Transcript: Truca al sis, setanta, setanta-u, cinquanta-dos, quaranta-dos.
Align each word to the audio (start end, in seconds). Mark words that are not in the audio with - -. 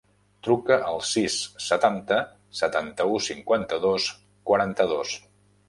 Truca 0.45 0.77
al 0.91 0.95
sis, 1.09 1.35
setanta, 1.65 2.17
setanta-u, 2.63 3.21
cinquanta-dos, 3.29 4.11
quaranta-dos. 4.51 5.17